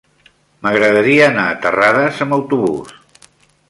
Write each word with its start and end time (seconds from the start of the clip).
M'agradaria 0.67 1.27
anar 1.33 1.45
a 1.51 1.59
Terrades 1.67 2.25
amb 2.27 2.41
autobús. 2.43 2.95